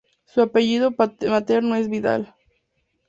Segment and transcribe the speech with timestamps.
[0.25, 0.95] Su apellido
[1.29, 2.33] materno es Vidal.